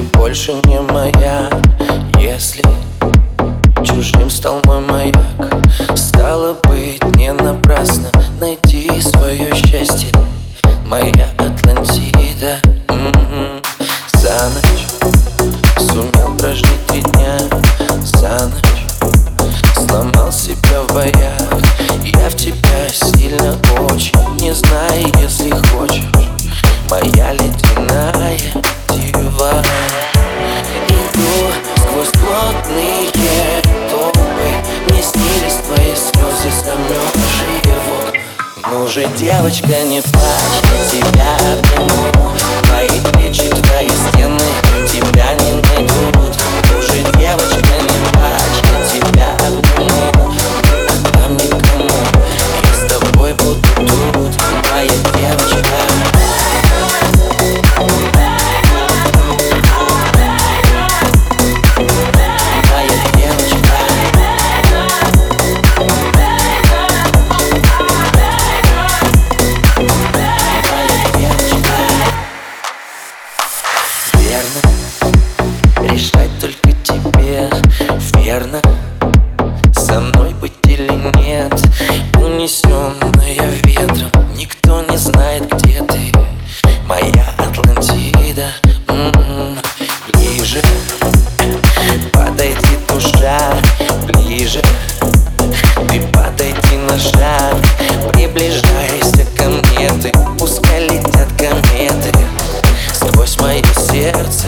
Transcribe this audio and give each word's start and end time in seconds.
больше 0.00 0.54
не 0.64 0.80
моя. 0.80 1.50
Если 2.18 2.62
чужим 3.84 4.30
стал 4.30 4.60
мой 4.64 4.80
маяк 4.80 5.16
Стало 5.94 6.56
быть 6.64 7.02
не 7.16 7.32
напрасно 7.32 8.10
найти 8.40 8.88
свое 9.00 9.54
счастье. 9.54 10.08
Моя 10.86 11.28
Атлантида 11.36 12.58
м-м-м. 12.88 13.60
За 14.14 14.50
ночь 14.50 14.86
сумел 15.78 16.36
прожить 16.38 16.86
три 16.86 17.02
дня. 17.02 17.38
За 18.02 18.46
ночь 18.46 18.86
сломал 19.74 20.32
себя 20.32 20.82
в 20.88 20.94
боях. 20.94 21.62
Я 22.02 22.30
в 22.30 22.34
тебя 22.36 22.88
сильно 22.88 23.56
очень 23.90 24.12
Не 24.40 24.54
знаю, 24.54 25.12
если 25.20 25.50
хочешь. 25.50 26.04
Моя 26.88 27.32
ледяная 27.32 28.71
в 38.82 38.84
Ну 38.84 38.88
же, 38.88 39.06
девочка, 39.16 39.84
не 39.84 40.00
плачь, 40.00 40.90
тебя 40.90 41.61
верно 78.42 78.60
Со 79.74 80.00
мной 80.00 80.34
быть 80.40 80.52
или 80.64 80.90
нет? 81.18 81.52
Унесенная 82.16 83.50
ветром 83.64 84.10
Никто 84.34 84.82
не 84.88 84.96
знает, 84.96 85.44
где 85.52 85.82
ты. 85.82 86.12
Моя 86.86 87.26
Атлантида 87.38 88.48
М 88.88 88.96
-м 88.96 89.12
-м. 89.12 89.58
Ближе 90.12 90.60
Подойди, 92.12 92.78
душа 92.88 93.54
Ближе 94.06 94.62
Ты 95.88 96.00
подойди 96.12 96.76
на 96.88 96.98
шаг 96.98 97.56
Приближайся 98.12 99.26
ко 99.36 99.44
мне 99.48 99.90
Ты 100.02 100.12
пускай 100.38 100.88
летят 100.88 101.28
кометы. 101.38 102.12
Сквозь 102.92 103.38
мое 103.38 103.62
сердце 103.90 104.46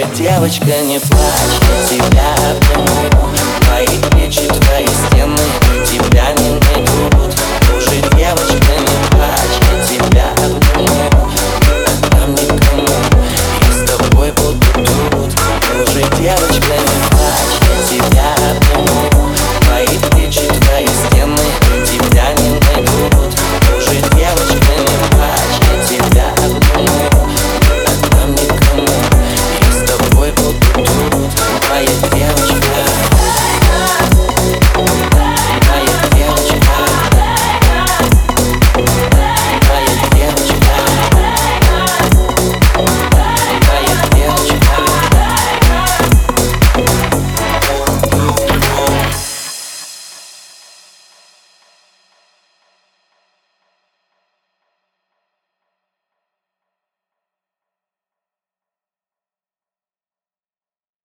окна 0.00 0.06
Ну 0.06 0.06
же, 0.06 0.14
девочка, 0.14 0.82
не 0.82 0.98
плачь, 0.98 1.88
тебя 1.88 2.34
обниму. 2.50 3.28
Твои 3.60 3.98
плечи, 4.10 4.46
твои 4.46 4.86
стены 4.86 5.59